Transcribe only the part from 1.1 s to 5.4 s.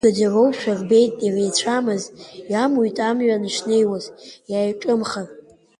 иреицәамыз, иамуит амҩан, ишнеиуаз, иааиҿымхар.